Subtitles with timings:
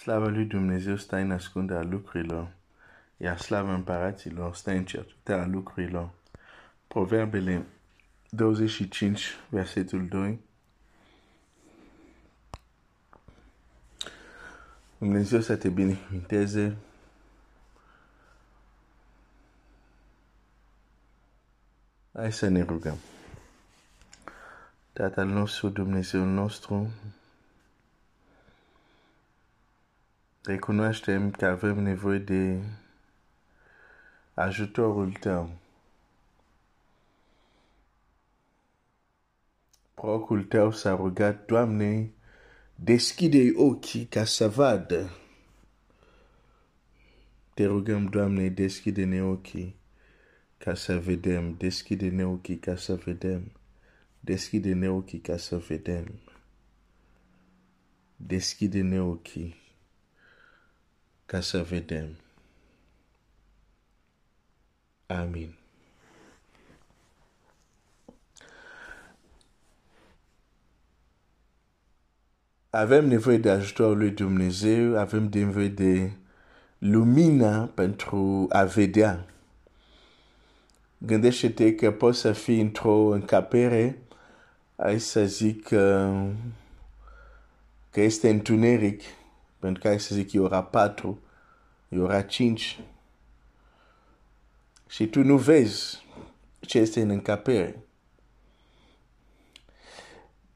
[0.00, 2.52] Slava lui Dumnezeu stă în ascunderea lucrurilor,
[3.16, 6.10] iar slava împăraților stă în cercetarea lucrurilor.
[6.86, 7.66] Proverbele
[8.30, 10.40] 25, versetul 2.
[14.98, 16.76] Dumnezeu să te binecuvinteze.
[22.12, 22.96] Hai să ne rugăm.
[24.92, 26.90] Tatăl nostru, Dumnezeu nostru,
[30.42, 32.62] recunoaștem că avem nevoie de
[34.34, 35.50] ajutorul tău.
[39.94, 42.10] Procul tău s-a rugat, Doamne,
[42.74, 45.10] deschide ochii ca să vadă.
[47.54, 49.76] Te rugăm, Doamne, deschide-ne ochii
[50.58, 53.52] ca să vedem, deschide-ne ochii ca să vedem,
[54.20, 56.20] deschide-ne ochii ca să vedem,
[58.16, 59.59] deschide-ne ochii
[61.30, 62.08] ca să vedem.
[65.06, 65.54] Amin.
[72.70, 76.12] Avem nevoie de ajutorul lui Dumnezeu, avem nevoie de
[76.78, 79.26] lumina pentru a vedea.
[80.98, 83.98] Gândește-te că poți să fii într-o încapere,
[84.76, 86.14] hai să zic că,
[87.90, 89.02] că este întuneric,
[89.60, 91.20] pentru că hai să zic e ora 4,
[91.88, 92.80] e ora 5,
[94.88, 96.06] și tu nu vezi
[96.60, 97.84] ce este în încapere.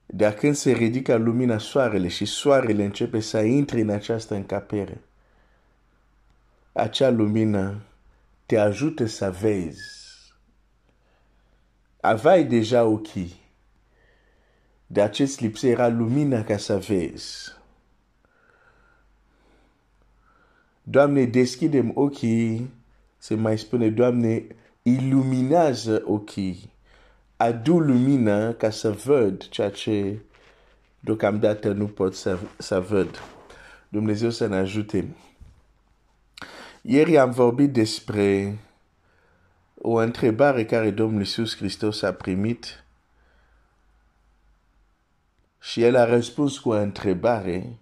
[0.06, 5.00] Dar când se ridică lumina soarele și soarele începe să intre în această încapere,
[6.72, 7.82] acea lumină
[8.46, 9.82] te ajută să vezi.
[12.00, 13.40] Aveai deja ochii,
[14.86, 17.62] de acest lipsă era lumina ca să vezi.
[20.86, 22.70] Doamne, deschidem ochii,
[23.18, 24.46] se mai spune, Doamne,
[24.82, 26.72] iluminează ochii
[27.36, 30.18] adu lumină ca să văd ceea ce
[31.00, 33.22] deocamdată nu pot să, să văd.
[33.88, 35.16] Dumnezeu să ne ajute.
[36.82, 38.58] Ieri am vorbit despre
[39.80, 42.84] o întrebare care Domnul Iisus Hristos a primit
[45.60, 47.78] și el a răspuns cu o întrebare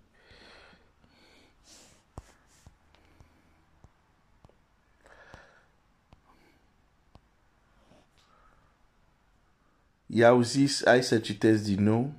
[10.15, 12.12] i-au zis, hai să citesc din nou,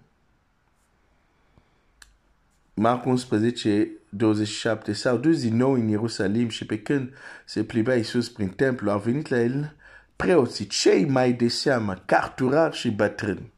[2.74, 7.14] Marc 11, 27, s-au dus din nou în Ierusalim și pe când
[7.46, 9.76] se plimbea Iisus prin templu, au venit la el
[10.16, 13.52] preoții cei mai de seamă, carturari și bătrâni.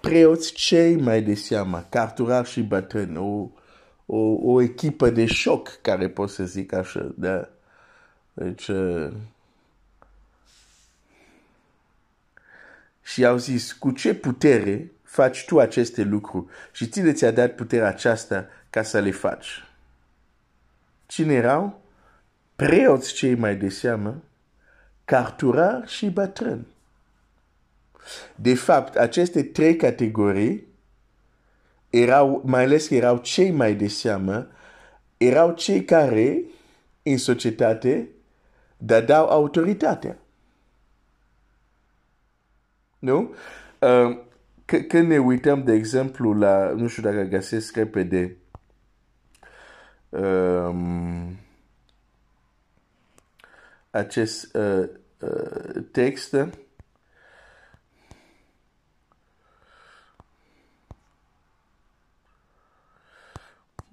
[0.00, 3.48] Preoți cei mai de seamă, carturari și bătrâni, o,
[4.06, 7.48] o, o echipă de șoc, care pot să zic așa, da?
[8.32, 9.12] Deci, uh,
[13.06, 16.46] și au zis, cu ce putere faci tu aceste lucruri?
[16.72, 19.64] Și cine ți-a dat puterea aceasta ca să le faci?
[21.06, 21.82] Cine erau?
[22.56, 24.22] Preoți cei mai de seamă,
[25.04, 26.66] carturari și bătrâni.
[28.34, 30.66] De fapt, aceste trei categorii
[31.90, 34.46] erau, mai ales erau cei mai de seamă,
[35.16, 36.42] erau cei care,
[37.02, 38.08] în societate,
[38.76, 40.18] dădeau autoritatea.
[42.98, 43.34] Nu?
[43.78, 44.18] Uh,
[44.64, 48.36] când ne uităm, de exemplu, la, nu știu dacă găsesc repede,
[50.08, 51.36] um,
[53.90, 54.88] acest uh,
[55.20, 56.36] uh, text,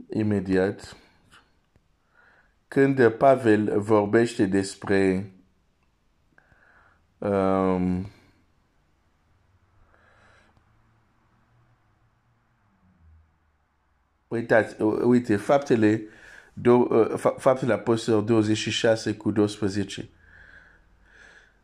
[0.10, 0.98] imediat,
[2.68, 5.32] când Pavel vorbește despre
[7.18, 8.12] um,
[14.34, 16.02] Uitați, uite, faptele,
[16.54, 16.88] do,
[17.18, 20.10] faptele apostolilor 26 cu 12.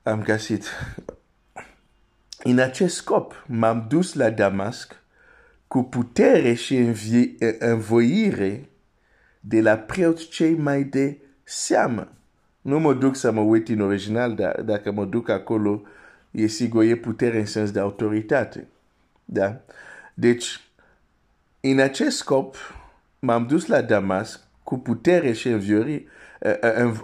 [0.04, 0.66] Am găsit.
[2.44, 4.95] În acest scop m-am dus la Damasc
[5.68, 6.94] cu putere și
[7.60, 8.69] învoire
[9.39, 12.12] de la preoți cei mai de seamă.
[12.62, 15.81] Nu mă duc să mă uit în original, dar dacă mă duc acolo,
[16.31, 18.68] e sigur, e putere în sens de autoritate.
[19.25, 19.62] Da?
[20.13, 20.69] Deci,
[21.61, 22.56] în acest scop,
[23.19, 25.47] m-am dus la Damasc cu putere și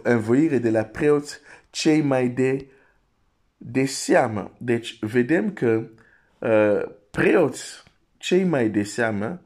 [0.03, 2.67] învoire de la preoți cei mai de,
[3.57, 4.51] de seamă.
[4.57, 5.87] Deci, vedem că
[6.39, 6.81] uh,
[7.11, 7.83] preoți
[8.17, 9.41] cei mai de seamă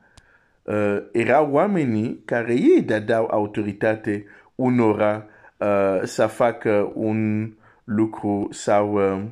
[0.63, 5.25] uh, erau oamenii care ei dădeau autoritate unora
[5.57, 7.51] uh, să facă un
[7.83, 9.23] lucru sau, uh,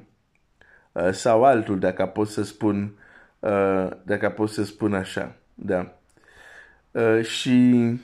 [0.92, 2.98] uh, sau altul, dacă pot să spun,
[3.40, 5.36] uh, dacă pot să spun așa.
[5.60, 5.98] Da.
[6.92, 8.00] Uh, și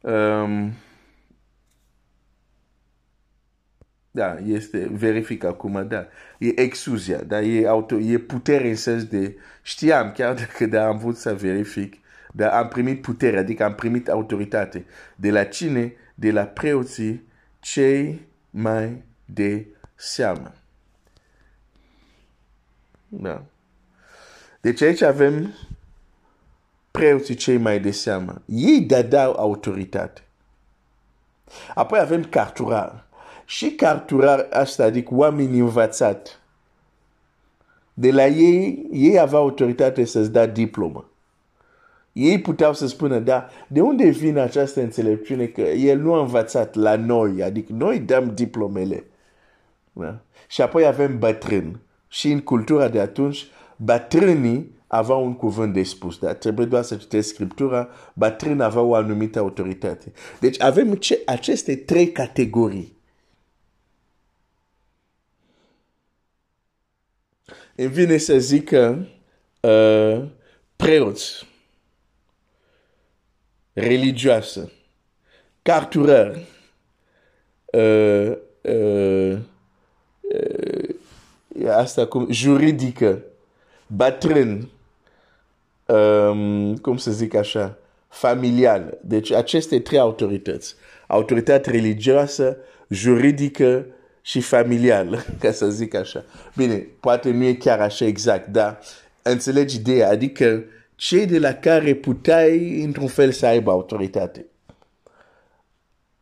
[0.00, 0.72] um,
[4.10, 6.06] da, este verific acum, da.
[6.38, 10.98] E exuzia, da, e, auto, e putere în sens de, știam, chiar dacă da, am
[10.98, 11.94] vrut să verific,
[12.32, 14.84] dar am primit putere, adică am primit autoritate.
[15.16, 15.92] De la cine?
[16.14, 17.22] De la preoții
[17.60, 20.52] cei mai de seamă.
[23.08, 23.44] Da.
[24.62, 25.54] Deci aici avem
[26.90, 28.42] preoții cei mai de seamă.
[28.46, 30.22] Ei dădeau autoritate.
[31.74, 33.06] Apoi avem carturar.
[33.44, 36.40] Și carturar asta, adică oameni învățat.
[37.94, 41.10] De la ei, ei aveau autoritate să-ți da diplomă.
[42.12, 46.74] Ei puteau să spună, da, de unde vine această înțelepciune că el nu a învățat
[46.74, 49.04] la noi, adică noi dăm diplomele.
[49.92, 50.18] Da?
[50.48, 51.80] Și apoi avem bătrân.
[52.08, 53.46] Și în cultura de atunci,
[53.84, 58.94] bătrânii aveau un cuvânt de spus, dar trebuie doar să citești Scriptura, bătrân aveau o
[58.94, 60.12] anumită autoritate.
[60.40, 62.96] Deci avem ce, aceste trei categorii.
[67.74, 69.04] Îmi vine să zic că
[69.60, 70.28] uh,
[70.76, 71.46] preoți,
[73.72, 74.72] religioasă,
[75.62, 76.46] carturări,
[77.64, 78.32] uh,
[78.62, 79.38] uh,
[80.20, 80.88] uh,
[81.68, 83.22] asta cum, juridică,
[83.96, 84.68] bătrân,
[85.86, 87.78] um, cum să zic așa,
[88.08, 88.98] familial.
[89.00, 90.74] Deci aceste trei autorități.
[91.06, 92.56] Autoritate religioasă,
[92.88, 93.86] juridică
[94.22, 96.24] și familială, ca să zic așa.
[96.56, 98.78] Bine, poate nu e chiar așa exact, dar
[99.22, 100.08] înțelegi ideea.
[100.08, 100.64] Adică
[100.94, 104.46] cei de la care puteai, într-un fel, să aibă autoritate.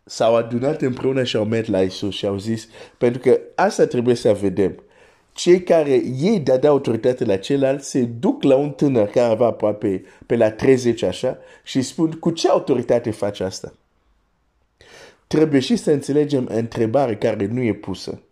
[0.05, 2.69] S-au adunat împreună și au mers la Isus și au zis,
[2.99, 4.83] pentru că asta trebuie să vedem
[5.41, 10.05] cei care ei dădeau autoritate la celălalt se duc la un tânăr care avea aproape
[10.27, 13.75] pe la 30 așa și spun cu ce autoritate faci asta?
[15.27, 18.23] Trebuie și să înțelegem întrebare care nu e pusă.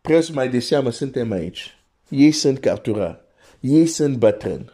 [0.00, 1.78] Preț mai de seamă suntem aici.
[2.08, 3.20] Ei sunt capturari.
[3.60, 4.72] Ei sunt bătrâni.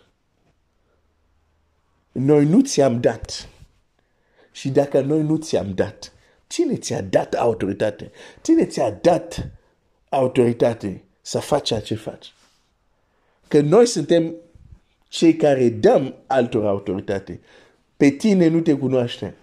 [2.12, 3.48] Noi nu ți-am dat.
[4.52, 6.12] Și dacă noi nu ți-am dat,
[6.46, 8.10] cine ți-a dat autoritate?
[8.42, 9.50] Cine ți-a dat
[10.14, 12.32] autoritate să faci ceea ce faci?
[13.48, 14.34] Că noi suntem
[15.08, 17.40] cei care dăm altor autoritate.
[17.96, 19.36] Pe tine nu te cunoaște.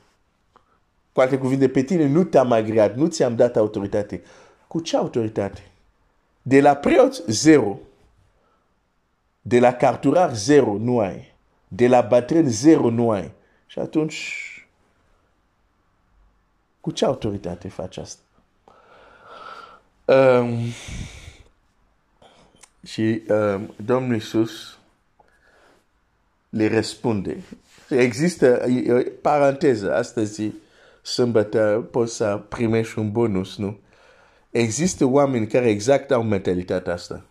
[1.14, 4.22] Cu alte cuvinte, pe tine nu te-am agreat, nu ți-am dat autoritate.
[4.68, 5.72] Cu ce autoritate?
[6.42, 7.80] De la preot, zero.
[9.42, 11.34] De la carturar, zero, nu ai.
[11.68, 13.32] De la bătrân, zero, nu ai.
[13.66, 14.46] Și atunci,
[16.82, 18.22] cu ce autoritate faci asta?
[20.12, 20.60] Um,
[22.84, 24.78] și um, Domnul Iisus
[26.50, 27.38] le răspunde.
[27.90, 28.66] Există,
[29.22, 30.52] paranteză, astăzi,
[31.02, 33.80] sâmbătă, poți să primești un bonus, nu?
[34.50, 37.26] Există oameni care exact au mentalitatea asta.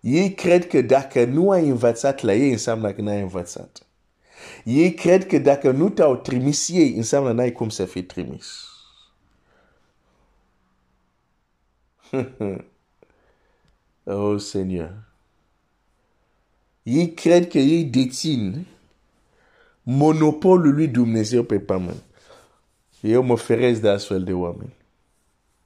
[0.00, 3.82] Ei cred că dacă nu ai învățat la ei, înseamnă că n-ai învățat.
[4.64, 8.46] Ei cred că dacă nu te-au trimis ei, înseamnă n-ai cum să fii trimis.
[14.04, 15.06] oh, Seigneur.
[16.82, 18.66] Ei cred că ei dețin
[19.82, 22.02] monopolul lui Dumnezeu pe pământ.
[23.00, 24.74] Eu mă feresc de astfel de oameni.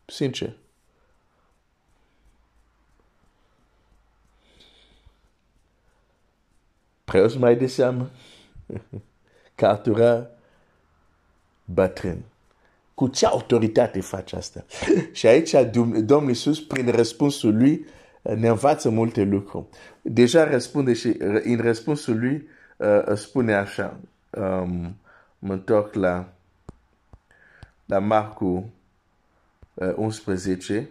[0.04, 0.56] Sincer.
[7.04, 8.10] Preoți mai de seamă.
[9.54, 10.26] Cartura
[11.64, 12.24] bătrân.
[12.94, 14.64] Cu ce autoritate face asta?
[15.12, 15.54] și aici
[16.04, 17.86] Domnul Iisus, prin răspunsul lui,
[18.22, 19.66] ne învață multe lucruri.
[20.02, 23.96] Deja răspunde și în răspunsul lui uh, spune așa,
[24.30, 24.96] um,
[25.38, 26.32] mă întorc la,
[27.84, 28.72] la Marcu
[29.74, 30.88] uh, 11,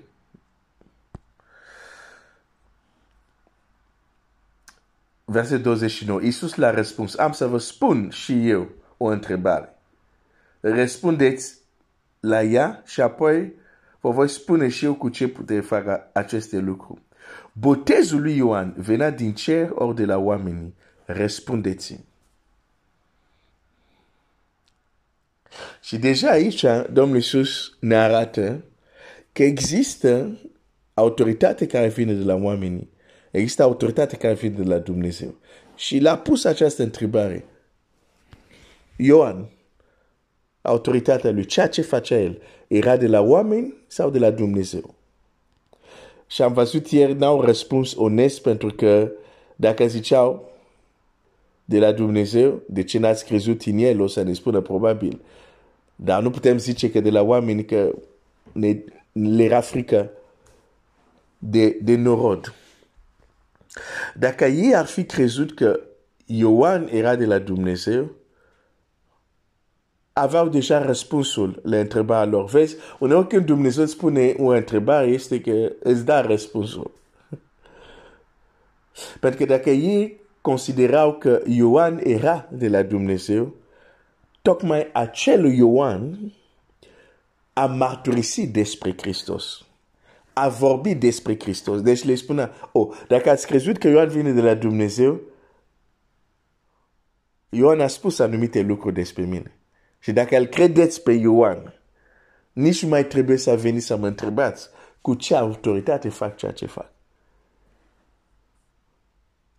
[5.25, 6.21] verset 29.
[6.21, 9.75] Iisus l-a răspuns, am să vă spun și eu o întrebare.
[10.59, 11.60] Răspundeți
[12.21, 13.53] la ea și apoi
[13.99, 17.01] vă voi spune și eu cu ce puteți face aceste lucruri.
[17.51, 20.73] Botezul lui Ioan venea din cer ori de la oameni.
[21.05, 21.99] Răspundeți.
[25.81, 28.63] Și deja aici Domnul Iisus ne arată
[29.31, 30.39] că există
[30.93, 32.89] autoritate care vine de la oameni.
[33.31, 35.35] Există autoritate care vine de la Dumnezeu.
[35.75, 37.45] Și l-a pus această întrebare.
[38.95, 39.49] Ioan,
[40.61, 44.93] autoritatea lui, ceea ce facea el, era de la oameni sau de la Dumnezeu?
[46.27, 49.11] Și am văzut ieri, n-au răspuns onest pentru că
[49.55, 50.49] dacă ziceau
[51.65, 55.21] de la Dumnezeu, de ce n-ați crezut în el, o să ne spună probabil.
[55.95, 57.91] Dar nu putem zice că de la oameni că
[58.51, 58.77] ne,
[59.11, 60.09] le era frică
[61.37, 62.53] de, de norod.
[64.15, 65.79] Dacă ei ar fi crezut că
[66.25, 68.11] Ioan era de la Dumnezeu,
[70.13, 72.45] aveau deja răspunsul la întrebarea lor.
[72.45, 76.91] Vezi, uneori când Dumnezeu spune o întrebare, este că îți da răspunsul.
[79.19, 83.53] Pentru că dacă ei considerau că Ioan era de la Dumnezeu,
[84.41, 86.33] tocmai acel Ioan
[87.53, 89.65] a mărturisit despre Hristos.
[90.33, 91.81] A vorbit despre Hristos.
[91.81, 95.19] Deci le spunea, oh, dacă ați crezut că Ioan vine de la Dumnezeu,
[97.49, 99.60] Ioan a spus anumite lucruri despre mine.
[100.01, 101.73] Și dacă îl credeți pe Ioan,
[102.53, 104.69] nici mai trebuie să veniți să mă întrebați
[105.01, 106.91] cu ce autoritate fac ceea ce fac.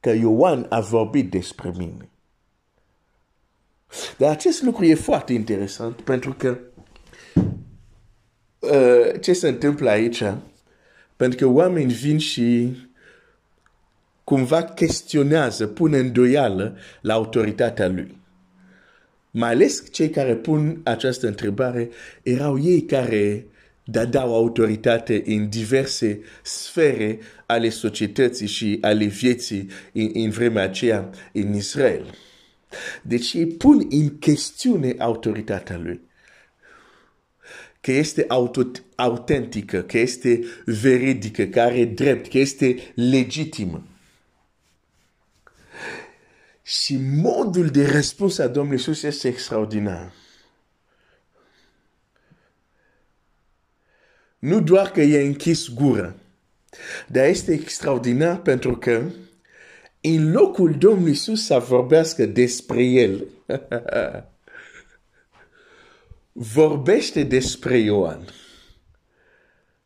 [0.01, 2.09] Că Ioan a vorbit despre mine.
[4.19, 6.59] Dar acest lucru e foarte interesant pentru că
[8.59, 10.23] uh, ce se întâmplă aici?
[11.17, 12.77] Pentru că oamenii vin și
[14.25, 18.22] cumva chestionează, pun îndoială la autoritatea lui.
[19.35, 21.91] Mai ales cei care pun această întrebare
[22.23, 23.47] erau ei care
[23.85, 31.55] dădeau autoritate în diverse sfere ale societății și ale vieții în, în vremea aceea în
[31.55, 32.15] Israel.
[33.03, 36.01] Deci ei pun în chestiune autoritatea lui.
[37.81, 38.27] Că este
[38.97, 43.87] autentică, că este veridică, că are drept, că este legitimă.
[46.81, 50.13] Și modul de răspuns a Domnului Iisus este extraordinar.
[54.39, 56.15] Nu doar că e închis gura,
[57.07, 59.11] dar este extraordinar pentru că
[60.01, 63.27] în locul Domnului Iisus să vorbească despre El,
[66.33, 68.29] vorbește despre Ioan.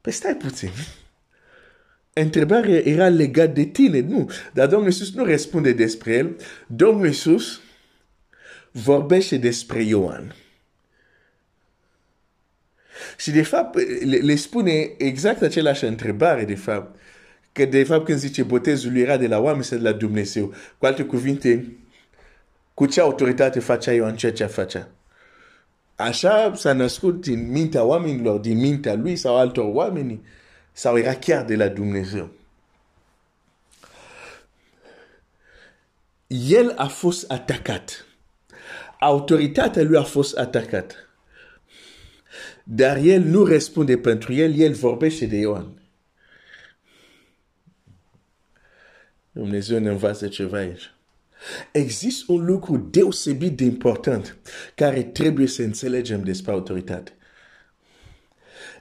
[0.00, 0.70] Păi stai puțin
[2.20, 4.30] întrebarea era legată de tine, nu.
[4.52, 6.36] Dar Domnul Iisus nu răspunde despre el.
[6.66, 7.60] Domnul Iisus
[8.70, 10.34] vorbește despre Ioan.
[13.16, 16.98] Și de fapt le, le spune exact același întrebare, de fapt.
[17.52, 20.54] Că de fapt când zice botezul era de la oameni sau de la Dumnezeu.
[20.78, 21.76] Cu alte cuvinte,
[22.74, 24.88] cu ce autoritate facea Ioan ceea ce facea?
[25.96, 30.20] Așa s-a născut din mintea oamenilor, din mintea lui sau altor oameni
[30.76, 32.30] sau era chiar de la Dumnezeu.
[36.26, 38.06] El a fost atacat.
[39.00, 41.08] Autoritatea lui a fost atacat.
[42.64, 45.82] Dar el nu răspunde pentru el, el vorbește de Ioan.
[49.32, 50.94] Dumnezeu ne învață ceva aici.
[51.72, 54.36] Există un lucru deosebit de important
[54.74, 57.15] care trebuie să înțelegem despre autoritate.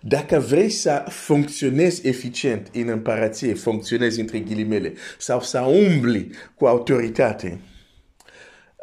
[0.07, 7.59] Dacă vrei să funcționezi eficient în împărație, funcționezi între ghilimele, sau să umbli cu autoritate,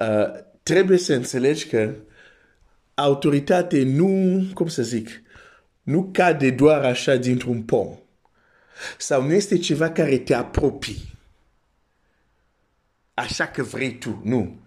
[0.00, 1.94] uh, trebuie să înțelegi că
[2.94, 5.22] autoritate nu, cum să zic,
[5.82, 7.98] nu cade doar așa dintr-un pom.
[8.98, 11.18] Sau nu este ceva care te apropii.
[13.14, 14.60] Așa că vrei tu, nu.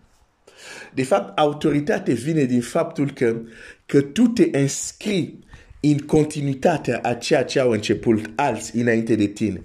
[0.93, 3.41] De fapt, autoritate vine din faptul că,
[3.85, 5.43] că tu te înscrii
[5.91, 9.63] în continuitatea a ceea ce au început alți înainte de tine.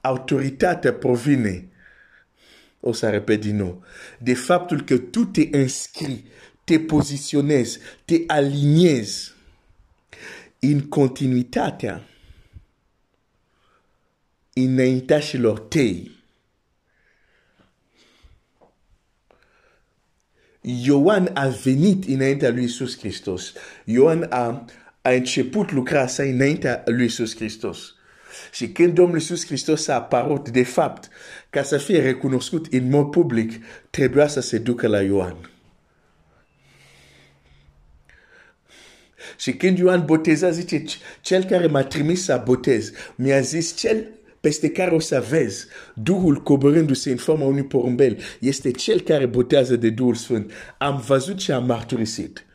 [0.00, 1.68] Autoritatea provine,
[2.80, 3.84] o să repet din nou,
[4.18, 6.24] de faptul că tu te înscrii,
[6.64, 9.32] te poziționezi, te aliniezi
[10.58, 12.02] în continuitatea
[14.52, 16.17] înaintașilor tăi.
[20.70, 23.52] Ioan a venit înaintea lui Iisus Hristos.
[23.84, 24.64] Ioan a,
[25.02, 27.94] a început lucra sa înaintea lui Iisus Hristos.
[28.52, 31.08] Și când Domnul Iisus Hristos a apărut, de fapt,
[31.50, 35.50] ca să fie recunoscut în mod public, trebuia să se ducă la Ioan.
[39.38, 40.84] Și când Ioan boteza, zice,
[41.20, 44.06] cel care m-a trimis să botez, mi-a zis, cel
[44.40, 48.18] peste care o să vezi Duhul coborându-se în forma unui porumbel.
[48.40, 50.52] Este cel care botează de Duhul Sfânt.
[50.78, 52.46] Am văzut și am marturisit.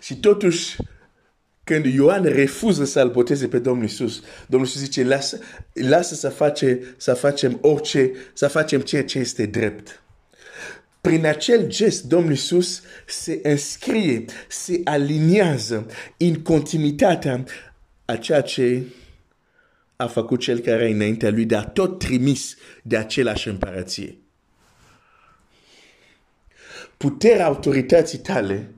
[0.00, 0.76] Și totuși,
[1.64, 5.38] când Ioan refuză să-L boteze pe Domnul Isus, Domnul Isus zice, lasă,
[5.72, 10.02] lasă să, face, să facem orice, să facem ceea ce este drept.
[11.00, 15.86] Prin acel gest, Domnul Isus se înscrie, se aliniază
[16.16, 17.44] în continuitatea
[18.04, 18.82] a ceea ce
[19.96, 24.18] a făcut cel care înaintea lui, dar tot trimis de același împărăție.
[26.96, 28.70] Puterea autorității tale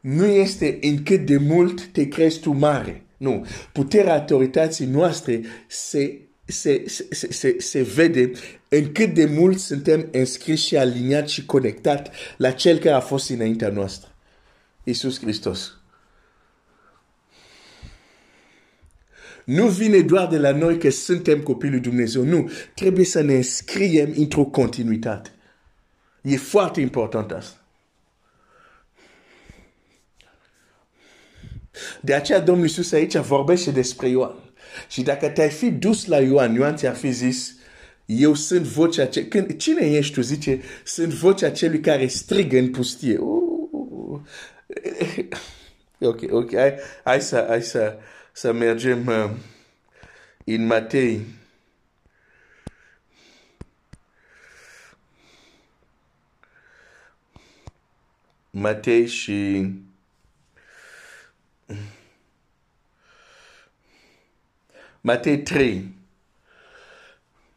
[0.00, 3.02] nu este în cât de mult te crezi tu mare.
[3.16, 3.46] Nu.
[3.72, 8.30] Puterea autorității noastre se, se, se, se, se vede
[8.68, 13.30] în cât de mult suntem înscriși și aliniați și conectați la cel care a fost
[13.30, 14.14] înaintea noastră.
[14.84, 15.75] Iisus Hristos.
[19.46, 22.22] Nu vine doar de la noi că suntem copii lui Dumnezeu.
[22.22, 22.50] Nu.
[22.74, 25.30] Trebuie să ne înscriem într-o continuitate.
[26.22, 27.60] E foarte important asta.
[32.00, 34.34] De aceea Domnul Iisus aici vorbește despre Ioan.
[34.88, 37.54] Și dacă te-ai fi dus la Ioan, Ioan ți-ar fi zis,
[38.04, 39.28] eu sunt vocea ce...
[39.28, 40.20] Când, cine ești tu?
[40.20, 43.18] Zice, sunt vocea celui care strigă în pustie.
[43.18, 44.20] Uh,
[46.00, 46.74] ok, ok, hai,
[47.04, 47.96] hai, să, hai să,
[48.36, 49.30] să mergem uh,
[50.44, 51.26] în Matei.
[58.50, 59.70] Matei și
[65.00, 65.94] Matei 3,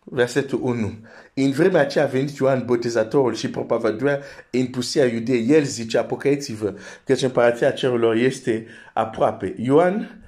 [0.04, 0.94] versetul 1.
[1.34, 4.20] În vremea aceea a venit Ioan Botezatorul și propovăduia
[4.50, 5.50] în pusia iudei.
[5.50, 9.56] El zice, apocăiți-vă, căci împărația cerurilor este aproape.
[9.58, 10.19] Ioan,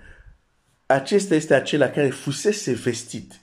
[0.93, 3.41] acesta este acela care fusese vestit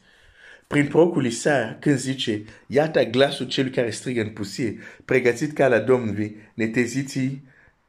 [0.69, 5.78] prin procul Isaia când zice, iată glasul celui care strigă în pusie, pregătit ca la
[5.78, 7.40] Domnului, neteziți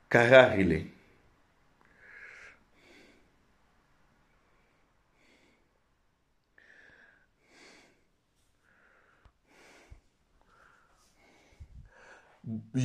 [0.08, 0.86] cararile.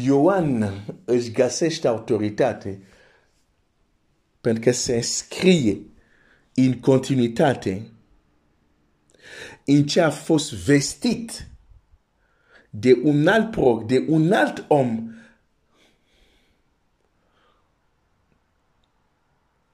[0.02, 2.82] Ioan își găsește autoritate
[4.40, 5.80] pentru că se înscrie
[6.54, 7.88] în continuitate
[9.64, 11.48] în ce a fost vestit
[12.70, 15.08] de un alt prog, de un alt om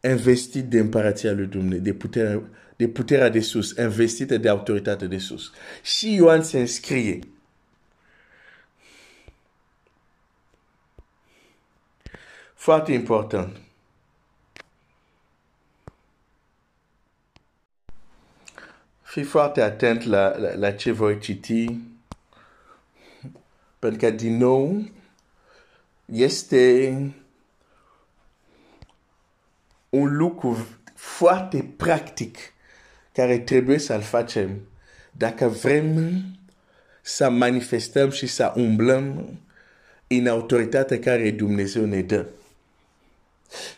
[0.02, 5.18] investit de împărația lui Dumnezeu, de puterea, de puterea de sus, investită de autoritate de
[5.18, 5.52] sus.
[5.82, 7.18] Și Ioan se înscrie
[12.60, 13.56] Foarte important.
[19.10, 21.78] Fii foarte atent la, la, la ce voi citi,
[23.78, 24.88] pentru că, din nou,
[26.04, 26.94] este
[29.88, 32.38] un lucru foarte practic
[33.12, 34.60] care trebuie să-l facem
[35.12, 36.22] dacă vrem
[37.02, 39.38] să manifestăm și să umblăm
[40.06, 42.26] în autoritatea care Dumnezeu ne dă.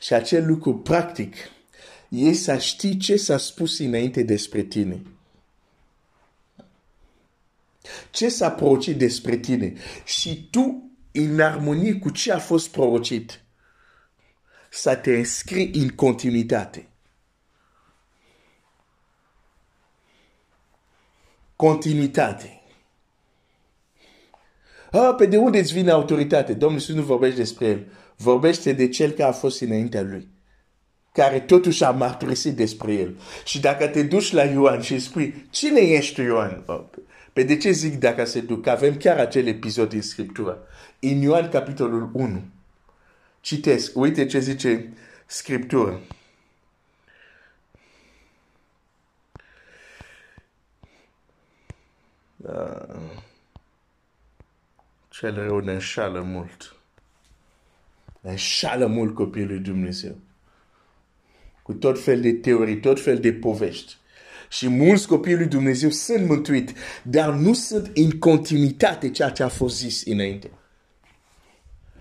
[0.00, 1.34] Și acel lucru practic
[2.08, 5.02] e să știi ce s-a spus înainte despre tine.
[8.10, 9.72] Ce s-a prorocit despre tine.
[10.04, 13.40] Și tu, în armonie cu ce a fost prorocit,
[14.70, 16.86] să te înscrii în continuitate.
[21.56, 22.62] Continuitate.
[24.90, 26.54] Ah, pe de unde îți vine autoritate?
[26.54, 27.86] Domnul Iisus nu vorbește despre el
[28.22, 30.28] vorbește de cel care a fost înaintea lui,
[31.12, 33.16] care totuși a marturisit despre el.
[33.44, 36.64] Și dacă te duci la Ioan și spui, cine ești tu, Ioan?
[37.32, 38.66] Pe de ce zic dacă se duc?
[38.66, 40.66] Avem chiar acel episod din Scriptură.
[41.00, 42.42] În Ioan capitolul 1.
[43.40, 44.92] Citesc, uite ce zice
[45.26, 46.00] Scriptură.
[52.36, 53.10] Uh,
[55.08, 56.76] cel rău ne înșală mult
[58.22, 60.16] înșală mult copiii lui Dumnezeu.
[61.62, 63.96] Cu tot fel de teorii, tot fel de povești.
[64.52, 69.48] Și mulți copii lui Dumnezeu sunt mântuiți, dar nu sunt în continuitate ceea ce a
[69.48, 70.50] fost zis înainte.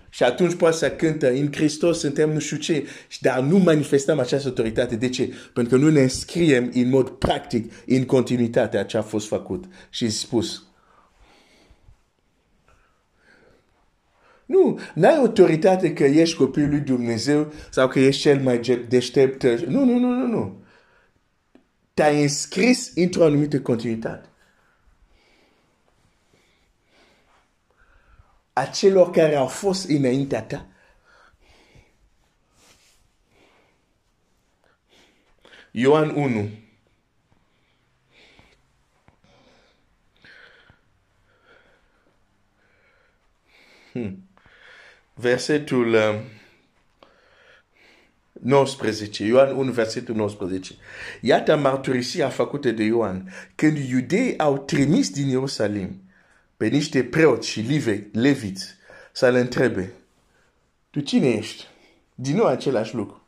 [0.08, 2.86] Și atunci poate să cântă, în Hristos suntem nu știu ce,
[3.20, 4.96] dar nu manifestăm această autoritate.
[4.96, 5.32] De ce?
[5.52, 9.64] Pentru că nu ne înscriem în mod practic în continuitate a ce a fost făcut
[9.90, 10.62] și spus.
[14.46, 19.42] Nu, n-ai autoritate că ești copilul lui Dumnezeu sau că ești cel mai deștept.
[19.66, 20.61] Nu, nu, nu, nu, nu
[21.94, 24.28] te-ai înscris într-o anumită continuitate.
[28.52, 30.66] A celor care au fost înaintea ta.
[35.70, 36.48] Ioan 1.
[43.92, 44.28] Hmm.
[45.14, 46.24] Versetul um,
[48.42, 50.74] 19, Ioan 1, versetul 19.
[51.20, 53.32] Iată mărturisia făcută de Ioan.
[53.54, 56.02] Când iudei au trimis din Ierusalim
[56.56, 57.80] pe niște preoți și
[58.12, 58.66] leviți
[59.12, 59.92] să le întrebe,
[60.90, 61.66] tu cine ești?
[62.14, 63.26] Din nou același lucru.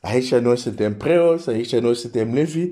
[0.00, 2.68] Aici noi suntem preoți, aici noi suntem levi.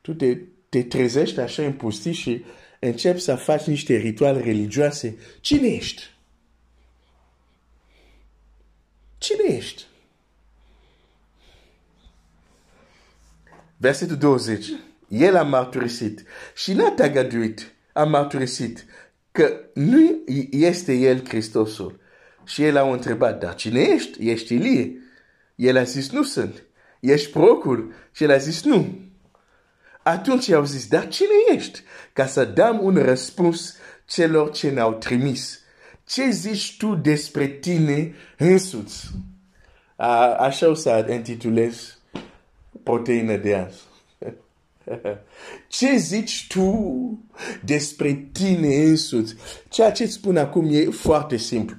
[0.00, 2.44] Tu te, te trezești așa în pustii și
[2.80, 5.16] începi să faci niște rituale religioase.
[5.40, 6.02] Cine ești?
[9.18, 9.90] Cine ești?
[13.82, 14.66] Versetul 20.
[15.08, 18.84] El a mărturisit și n-a tagaduit, a mărturisit
[19.32, 22.00] că nu este el Hristosul.
[22.44, 24.28] Și el a întrebat, dar cine ești?
[24.30, 24.96] Ești Ilie?
[25.54, 26.62] El a zis, nu sunt.
[27.00, 27.92] Ești procul?
[28.12, 28.98] Și el a zis, nu.
[30.02, 31.82] Atunci au zis, dar cine ești?
[32.12, 35.60] Ca să dăm un răspuns celor ce ne-au trimis.
[36.06, 39.10] Ce zici tu despre tine însuți?
[39.96, 42.01] A, așa o să intitulez
[42.82, 43.80] proteină de azi.
[45.68, 47.18] Ce zici tu
[47.64, 49.34] despre tine însuți?
[49.68, 51.76] Ceea ce îți spun acum e foarte simplu.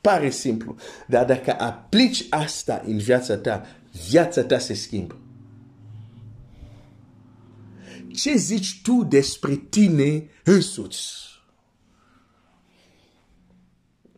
[0.00, 3.66] Pare simplu, dar dacă aplici asta în viața ta,
[4.08, 5.18] viața ta se schimbă.
[8.12, 11.28] Ce zici tu despre tine însuți?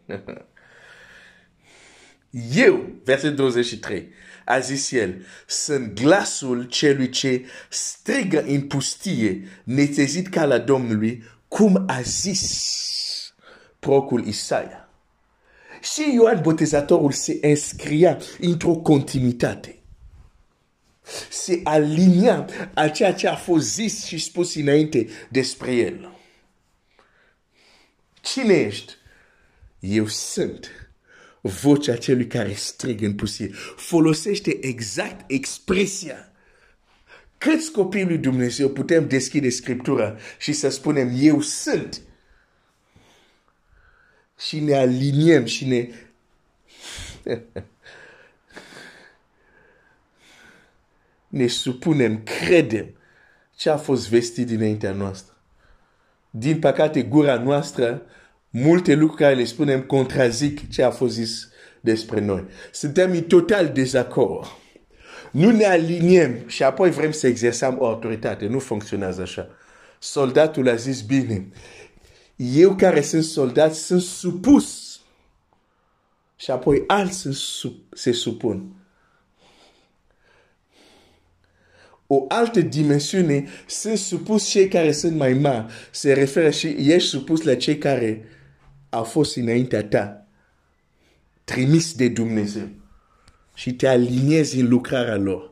[2.32, 4.08] Eu, verset 23,
[4.44, 11.84] a zis el, sunt glasul celui ce strigă în pustie, netezit ca la Domnului, cum
[11.86, 13.34] a zis
[13.78, 14.88] procul Isaia.
[15.94, 19.78] Și Ioan Botezatorul se înscria într-o continuitate.
[21.30, 26.16] Se alinia a ceea ce a fost zis și spus înainte despre el.
[28.20, 28.92] Cine ești?
[29.78, 30.81] Eu sunt
[31.42, 33.50] vocea celui care strigă în pustie.
[33.76, 36.32] Folosește exact expresia.
[37.38, 42.00] Câți copii lui Dumnezeu putem deschide Scriptura și să spunem, eu sunt
[44.38, 45.88] și ne aliniem și ne...
[51.28, 52.96] ne supunem, credem
[53.56, 55.36] ce a fost vestit dinaintea noastră.
[56.30, 58.02] Din păcate, gura noastră,
[58.52, 61.48] multe lucruri care le spunem contrazic ce a fost zis
[61.80, 62.44] despre noi.
[62.72, 64.46] Suntem în total dezacord.
[65.30, 68.46] Nu ne aliniem și apoi vrem să exersăm o autoritate.
[68.46, 69.48] Nu funcționează așa.
[69.98, 71.46] Soldatul a zis bine
[72.36, 75.00] eu care sunt soldat sunt supus.
[76.36, 77.36] Și apoi alții
[77.92, 78.76] se supun.
[82.06, 85.72] O altă dimensiune sunt supus cei care sunt mai mari.
[85.90, 88.24] Se referă și ești supus la cei care
[88.92, 90.26] au fost înaintea ta.
[91.44, 92.68] Trimis de Dumnezeu.
[93.54, 95.50] Și te aliniezi în lucrarea lor.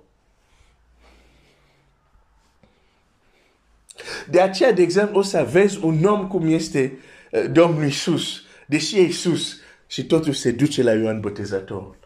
[4.31, 6.99] De aceea, de exemplu, o să vezi un om cum este
[7.31, 11.99] uh, Domnul Iisus, deși e Iisus, și totul se duce la Ioan Botezatorul.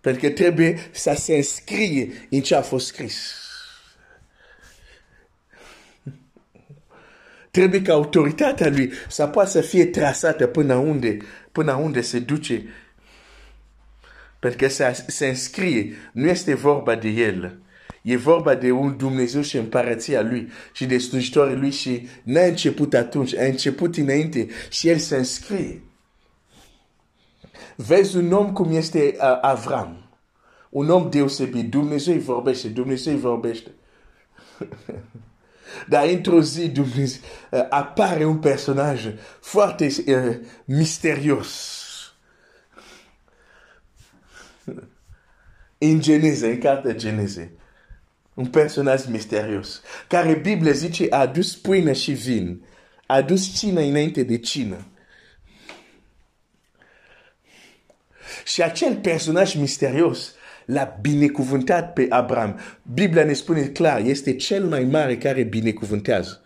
[0.00, 3.41] Pentru că trebuie să se înscrie în ce a fost scris.
[7.52, 11.16] Trebuie autoritatea lui să poată să fie trasată până unde,
[11.52, 12.64] până unde se duce.
[14.38, 14.68] Pentru că
[15.06, 17.58] se înscrie, nu este vorba de el.
[18.02, 22.94] E vorba de un Dumnezeu și împărăția lui și de slujitorii lui și n-a început
[22.94, 25.82] atunci, a început înainte și el se înscrie.
[27.76, 30.10] Vezi un om cum este uh, Avram.
[30.70, 31.70] Un om deosebit.
[31.70, 33.70] Dumnezeu îi vorbește, Dumnezeu îi vorbește.
[35.88, 39.06] Dar într-o zi Dumnezeu, uh, apare un personaj
[39.40, 41.80] foarte uh, misterios.
[45.78, 47.52] În Geneze, în cartea Geneze
[48.34, 52.64] un personaj misterios, care Biblia zice a adus pâine și vin,
[53.06, 54.86] a adus cină înainte de cină.
[58.44, 60.34] Și acel personaj misterios
[60.66, 62.58] l-a binecuvântat pe Abraham.
[62.94, 66.42] Biblia ne spune clar, este cel mai mare care binecuvântează.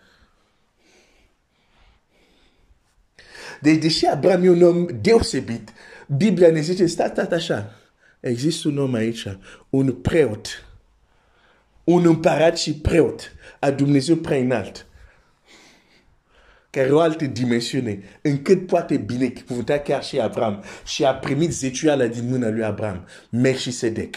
[3.61, 5.73] Deci, deși Abraham e un om deosebit,
[6.07, 7.75] Biblia ne zice, stat, stat așa,
[8.19, 9.37] există un om aici,
[9.69, 10.65] un preot,
[11.83, 14.86] un împărat și preot a Dumnezeu prea înalt,
[16.69, 20.63] care Roal te dimensiune, încât poate bine putea chiar și Abraham.
[20.85, 24.15] Și a primit zeciuiala din mâna lui Abraham, Melchisedec.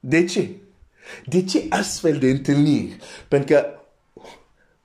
[0.00, 0.50] De ce?
[1.26, 2.96] De ce astfel de întâlniri?
[3.28, 3.80] Pentru că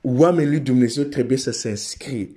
[0.01, 2.29] oamenii lui Dumnezeu trebuie să se înscrie.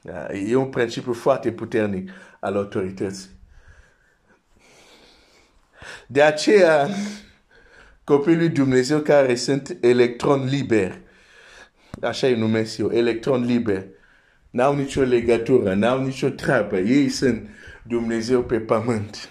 [0.00, 2.10] Da, e un principiu foarte puternic
[2.40, 3.30] al autorității.
[6.06, 6.88] De aceea,
[8.06, 11.00] copiii lui Dumnezeu care sunt electron liber,
[12.02, 13.86] așa îi numesc eu, electron liber,
[14.50, 17.48] n-au nicio legătură, n-au nicio treabă, ei sunt
[17.82, 19.28] Dumnezeu pe pământ.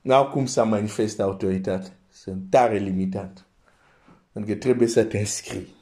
[0.00, 3.46] N-au cum să manifeste autoritate, sunt tare limitat.
[4.32, 5.74] Pentru că trebuie să te înscrii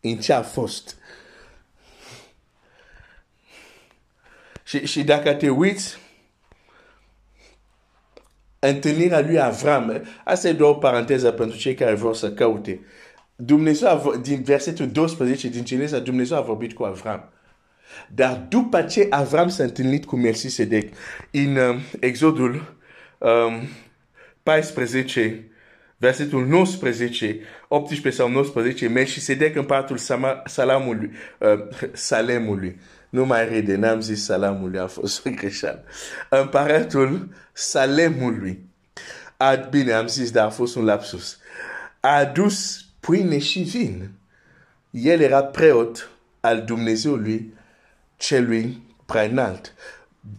[0.00, 0.96] în ce a fost.
[4.64, 5.98] Și, și dacă te uiți,
[8.58, 12.80] întâlnirea lui Avram, asta e doar o paranteză pentru cei care vor să caute.
[13.36, 17.32] Dumnezeu, a, din versetul 12 din Geneza, Dumnezeu a vorbit cu Avram.
[18.14, 20.92] Dar după ce Avram s-a întâlnit cu Melchisedec,
[21.30, 22.76] în uh, Exodul
[23.18, 23.68] um,
[24.42, 25.50] 14,
[25.96, 29.96] versetul 19, 18 sau 19, Melchisedec împăratul
[30.44, 35.84] Salamului, uh, Salemului, nu mai rede, n-am zis Salamului, a fost o greșeală.
[36.28, 38.66] Împăratul Salemului,
[39.36, 41.38] a, bine, am zis, dar a fost un lapsus,
[42.00, 44.10] a adus pâine și vin.
[44.90, 47.54] El era preot al Dumnezeului
[48.16, 49.74] celui prea înalt.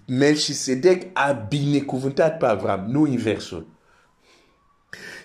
[0.05, 3.67] Melchisedec a binecuvântat pe Avram, nu inversul.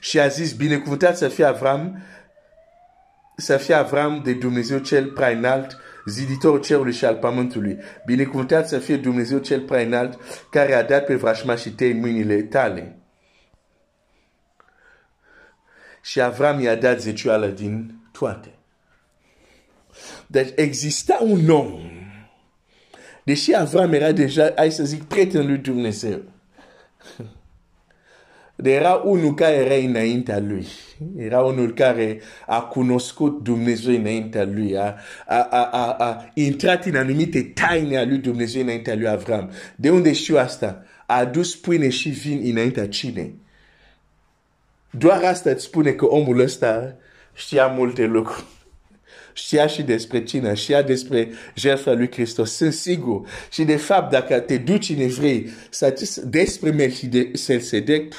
[0.00, 2.02] Și a zis, binecuvântat să fie Avram,
[3.36, 7.78] să fie Avram de Dumnezeu cel prea înalt, ziditor cerului și al pământului.
[8.06, 10.18] Binecuvântat să fie Dumnezeu cel prea înalt,
[10.50, 12.98] care a dat pe vrașmașii tăi în mâinile tale.
[16.02, 18.48] Și Avram i-a dat zecioală din toate.
[20.26, 21.80] Deci exista un om
[23.24, 26.22] Deși Avram era deja, hai să zic, prieten lui Dumnezeu.
[28.62, 30.66] Era unul care era înaintea lui.
[31.16, 34.76] Era unul care a cunoscut Dumnezeu înaintea lui.
[34.76, 34.94] A,
[35.26, 39.50] a, a, a, a intrat în anumite taine a lui Dumnezeu înaintea lui Avram.
[39.76, 40.84] De unde știu asta?
[41.06, 43.34] A adus pâine și vin înaintea cinei.
[44.90, 46.96] Doar asta îți spune că omul ăsta
[47.34, 48.44] știa multe lucruri
[49.34, 52.52] știa și despre cine, știa despre jertfa lui Hristos.
[52.52, 53.28] Sunt sigur.
[53.50, 55.48] Și de fapt, dacă te duci în evrei
[56.24, 58.14] despre Melchizedek,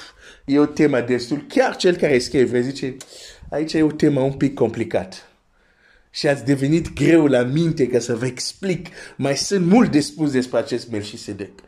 [0.45, 1.45] e o temă destul.
[1.47, 2.97] Chiar cel care scrie evrei zice,
[3.49, 5.29] aici e o temă un pic complicat.
[6.09, 8.87] Și ați devenit greu la minte ca să vă explic.
[9.15, 11.59] Mai sunt mult de spus despre acest Melchizedek.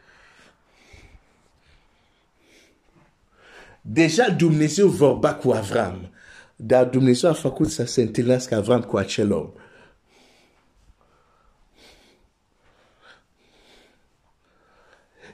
[3.81, 6.11] Deja Dumnezeu vorba cu Avram.
[6.55, 9.49] Dar Dumnezeu a făcut să se întâlnească Avram cu acel om.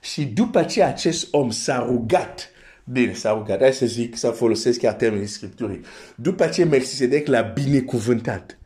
[0.02, 2.53] Și după ce acest om s-a rugat,
[2.84, 5.82] bine, s-a rugat, hai să zic, să folosesc chiar termenii Scripturii,
[6.16, 8.58] după ce Melchisedec l-a binecuvântat,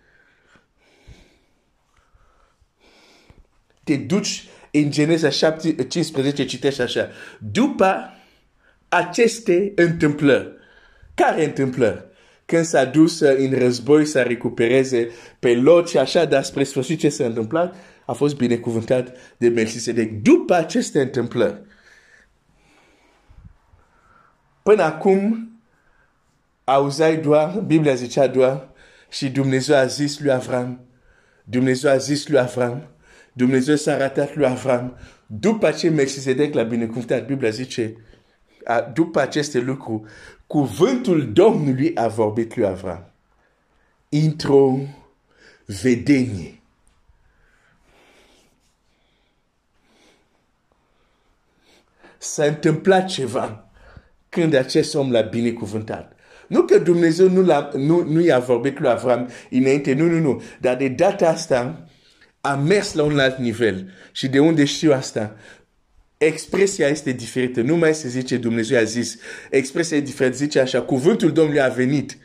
[3.83, 5.29] te duci în Geneza
[5.87, 7.09] 15, citești așa,
[7.51, 8.13] după
[8.89, 10.51] aceste întâmplări,
[11.15, 12.05] care întâmplări?
[12.47, 17.09] când s-a dus în război să recupereze pe lot și așa, dar spre sfârșit ce
[17.09, 17.75] s-a întâmplat,
[18.05, 20.11] a fost binecuvântat de Melchisedec.
[20.21, 21.61] După aceste întâmplări,
[24.67, 25.49] până acum,
[26.63, 28.69] auzeai doar, Biblia zicea doar,
[29.09, 30.79] și Dumnezeu a zis lui Avram,
[31.43, 32.87] Dumnezeu a zis lui Avram,
[33.33, 37.95] Dumnezeu s-a arătat lui Avram, după ce Melchisedec l-a binecuvântat, Biblia zice,
[38.93, 40.11] după aceste lucruri,
[40.47, 43.11] cuvântul Domnului a vorbit lui Avram.
[44.09, 44.77] Într-o
[45.65, 46.61] vedenie.
[52.17, 53.66] S-a întâmplat ceva
[54.29, 56.11] când acest om l-a binecuvântat.
[56.47, 60.41] Nu că Dumnezeu nu, l-a, nu, nu i-a vorbit lui Avram înainte, nu, nu, nu.
[60.61, 61.87] Dar de data asta
[62.41, 63.89] a mers la un alt nivel.
[64.11, 65.35] Și de unde știu asta?
[66.17, 67.61] expresia este diferită.
[67.61, 69.17] Nu mai se zice Dumnezeu a zis.
[69.49, 70.35] Expresia e diferită.
[70.35, 72.17] Zice așa, cuvântul Domnului a venit.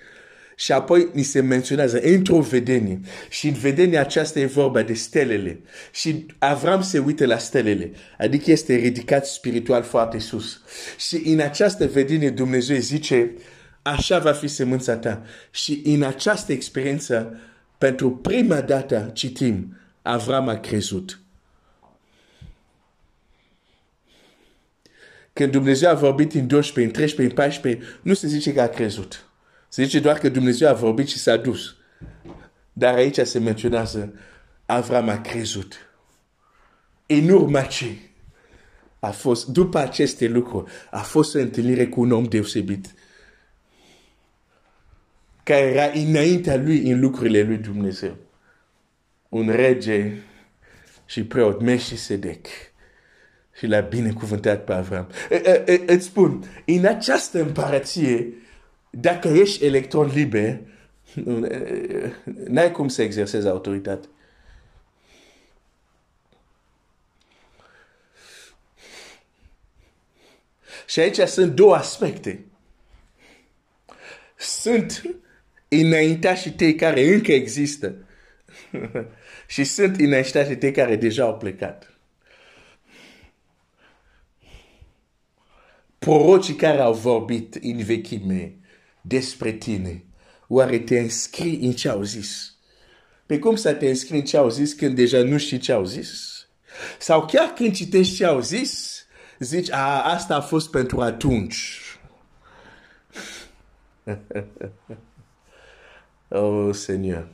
[0.57, 3.01] Și apoi ni se menționează într-o vedenie.
[3.29, 5.61] Și în vedenia aceasta e vorba de stelele.
[5.93, 7.93] Și Avram se uită la stelele.
[8.19, 10.61] Adică este ridicat spiritual foarte sus.
[10.97, 13.33] Și în această vedenie Dumnezeu zice,
[13.83, 15.23] așa va fi semânța ta.
[15.51, 17.41] Și în această experiență,
[17.79, 21.21] pentru prima dată, citim, Avram a crezut.
[25.33, 28.69] Când Dumnezeu a vorbit în 12, în 13, în 14, nu se zice că a
[28.69, 29.27] crezut.
[29.73, 31.77] Se zice doar că Dumnezeu a vorbit și s-a dus.
[32.73, 34.15] Dar aici se menționează
[34.67, 35.75] Avram a crezut.
[37.07, 37.97] În urma ce?
[38.99, 42.95] a fost, după aceste lucruri, a fost o întâlnire cu un om deosebit
[45.43, 48.17] care era înaintea lui în lucrurile lui Dumnezeu.
[49.29, 50.13] Un rege
[51.07, 52.47] și preot Meșisedec
[53.59, 55.09] și l-a binecuvântat pe Avram.
[55.87, 58.42] Îți spun, în această împărăție,
[58.95, 60.61] dacă ești electron liber,
[62.47, 64.09] n-ai cum să exersezi autoritate.
[70.87, 72.45] Și aici sunt două aspecte.
[74.37, 75.03] Sunt
[75.69, 77.95] înaintașii tăi care încă există
[79.47, 81.93] și sunt înaintașii tăi care deja au plecat.
[85.99, 88.57] Prorocii care au vorbit în vechime
[89.03, 90.05] despre tine,
[90.49, 92.55] oare te înscrii în ce au zis?
[93.27, 95.85] Pe cum să te înscrii în ce au zis când deja nu știi ce au
[95.85, 96.47] zis?
[96.99, 99.05] Sau chiar când citești ce au zis,
[99.39, 101.81] zici, a, asta a fost pentru atunci.
[106.29, 107.29] oh, Seigneur.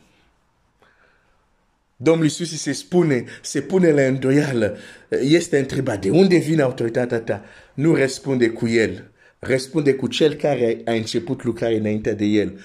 [1.97, 4.77] Domnul Iisus se spune, se pune la îndoială,
[5.09, 7.45] este întrebat de unde vine autoritatea ta?
[7.75, 12.61] Nu răspunde cu el, răspunde cu cel care a început lucrarea înainte de el.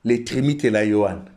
[0.00, 1.30] Le trimite la Ioan.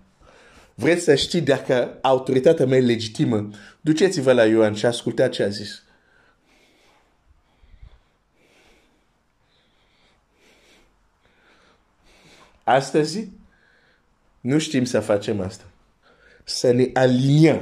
[0.75, 3.49] Vreți să știți dacă autoritatea mea e legitimă?
[3.81, 5.83] Duceți-vă la Ioan și ascultați ce a zis.
[12.63, 13.27] Astăzi,
[14.41, 15.63] nu știm să facem asta.
[16.43, 17.61] Să ne aliniem,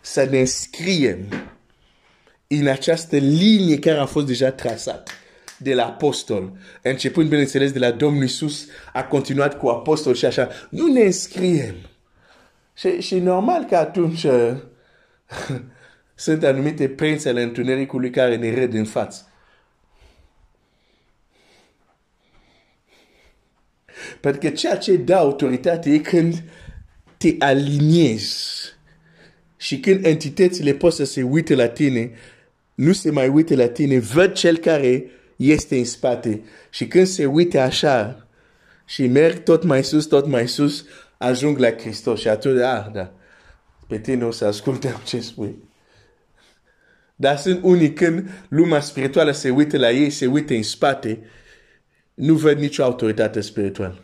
[0.00, 1.26] să ne înscriem
[2.46, 5.10] în această linie care a fost deja trasată
[5.58, 6.52] de la apostol.
[6.82, 10.48] Începând, bineînțeles, de la Domnul Iisus, a continuat cu apostol și așa.
[10.70, 11.74] Nu ne înscriem.
[12.74, 14.52] Și, și normal că atunci uh,
[16.14, 19.30] sunt anumite prinți ale întunericului care ne red în față.
[24.20, 26.42] Pentru că ceea ce dă autoritate e când
[27.16, 28.74] te aliniezi.
[29.56, 32.10] Și când entitățile pot să se uite la tine,
[32.74, 35.04] nu se mai uite la tine, văd cel care
[35.36, 36.42] este în spate.
[36.70, 38.26] Și când se uite așa
[38.84, 40.84] și merg tot mai sus, tot mai sus,
[41.18, 42.20] ajung la Hristos.
[42.20, 43.12] Și atunci, ah, da,
[43.88, 45.64] pe tine o să ascultăm ce spui.
[47.16, 51.18] Dar sunt unii când lumea spirituală se uită la ei, se uită în spate,
[52.14, 54.00] nu văd nicio autoritate spirituală.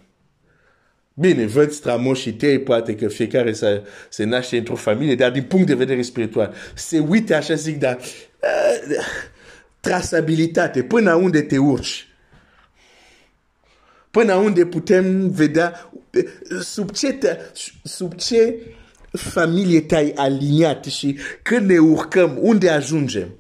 [1.15, 5.67] Bine, văd stramoșii tăi, poate că fiecare se, se naște într-o familie, dar din punct
[5.67, 9.05] de vedere spiritual, se uită așa, zic, dar uh,
[9.83, 12.07] trasabilitate, până unde te urci.
[14.11, 15.93] Până unde putem vedea
[16.61, 17.39] sub ce, te,
[17.83, 18.67] sub ce
[19.13, 23.37] familie te-ai aliniat și când ne urcăm, unde ajungem.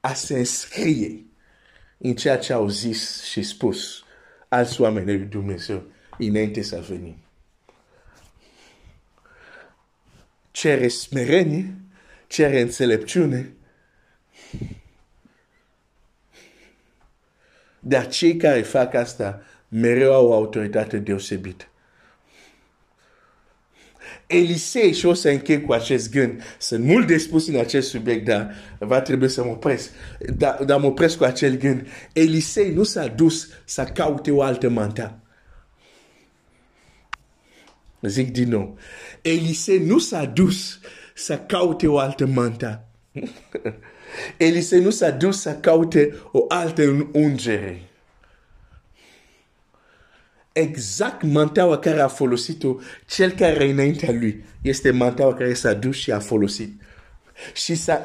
[0.00, 1.24] a se înscrie
[1.98, 4.02] în ceea ce au zis și spus
[4.48, 5.82] alți oameni lui Dumnezeu
[6.18, 7.16] înainte să venim.
[10.58, 11.74] Cere smerenie,
[12.26, 13.52] cere înțelepciune,
[17.80, 21.64] dar cei care fac asta mereu au o autoritate deosebită.
[24.26, 28.24] Elisei, și o să închei cu acest gând, sunt mult de spus în acest subiect,
[28.24, 29.90] dar va trebui să mă opresc.
[30.36, 31.86] Dar, dar mă opresc cu acel gând.
[32.12, 35.20] Elisei nu s-a dus să caute o altă manta.
[38.02, 38.78] Zic din nou.
[39.22, 40.78] Elisei nu s-a dus
[41.14, 42.88] să caute o altă manta.
[44.36, 47.88] Elisei nu s-a dus să caute o altă ungere
[50.58, 54.44] exact manteaua care a folosit-o cel care e înaintea lui.
[54.62, 56.80] Este manteaua care s-a dus și a folosit.
[57.54, 58.04] Și s-a,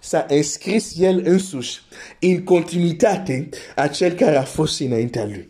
[0.00, 1.80] s-a înscris el însuși
[2.20, 5.48] în continuitate a cel care a fost înaintea lui.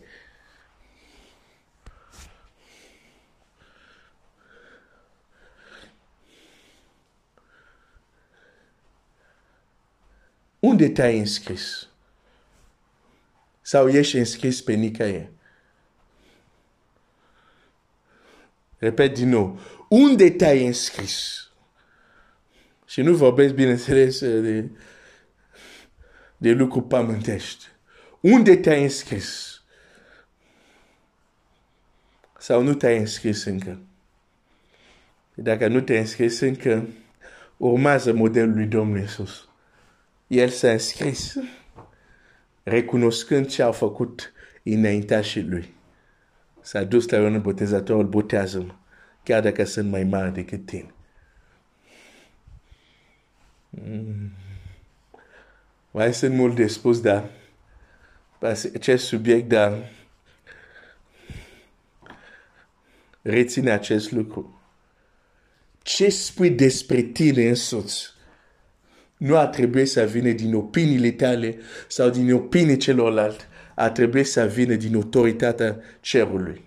[10.72, 11.88] Unde te-ai înscris?
[13.60, 15.30] Sau ești înscris pe nicăieri?
[18.78, 19.60] Repet din nou.
[19.88, 21.48] Unde te-ai înscris?
[22.86, 24.70] Și nu vorbesc, bineînțeles, de,
[26.36, 27.64] de lucruri pământești.
[28.20, 29.62] Unde te-ai înscris?
[32.38, 33.78] Sau nu te-ai înscris încă?
[35.34, 36.88] Dacă nu te-ai înscris încă,
[37.56, 39.46] urmează modelul lui Domnul Iisus.
[40.32, 41.36] El s-a înscris
[42.62, 45.74] recunoscând ce a făcut înaintea și lui.
[46.60, 48.74] S-a dus la Ioan Botezatorul, botează-mă.
[49.22, 50.94] chiar dacă sunt mai mari decât tine.
[53.70, 54.30] Mm.
[55.90, 57.30] Mai sunt mult de spus, dar
[58.74, 59.90] acest subiect, dar
[63.22, 64.60] reține acest lucru.
[65.82, 68.12] Ce spui despre tine însuți
[69.22, 71.56] nu a trebuit să vină din opiniile tale
[71.88, 73.44] sau din opinii celorlalți,
[73.74, 76.64] a trebuit să vină din autoritatea cerului.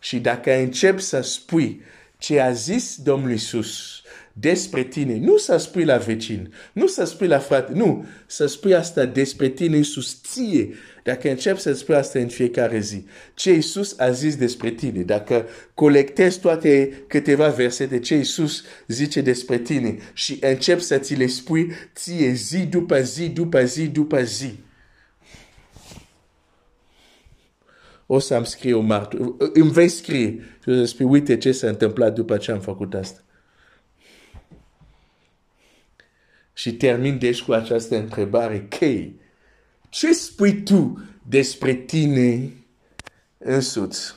[0.00, 1.82] Și dacă încep să spui
[2.18, 4.02] ce a zis Domnul Iisus
[4.40, 8.74] despre tine, nu să spui la vecin, nu să spui la frate, nu, să spui
[8.74, 10.74] asta despre tine Iisus ție.
[11.04, 15.46] Dacă încep să spui asta în fiecare zi, ce Iisus a zis despre tine, dacă
[15.74, 21.72] colectezi toate câteva versete ce Iisus zice despre tine și încep să ți le spui
[21.94, 24.52] ție zi după zi, după zi, după zi,
[28.06, 31.68] o să-mi scrie o martă, îmi vei scrie și o să spui, uite ce s-a
[31.68, 33.22] întâmplat după ce am făcut asta.
[36.58, 39.20] Și termin deci cu această întrebare chei.
[39.88, 42.52] Ce spui tu despre tine
[43.38, 44.14] însuți?